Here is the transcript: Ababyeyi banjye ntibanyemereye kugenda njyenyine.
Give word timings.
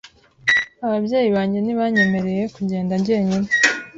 Ababyeyi 0.85 1.29
banjye 1.35 1.59
ntibanyemereye 1.61 2.43
kugenda 2.55 2.93
njyenyine. 2.99 3.49